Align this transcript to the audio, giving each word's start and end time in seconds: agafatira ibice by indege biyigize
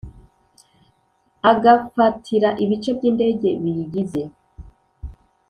agafatira 1.51 2.49
ibice 2.63 2.91
by 2.97 3.03
indege 3.09 3.47
biyigize 3.61 4.21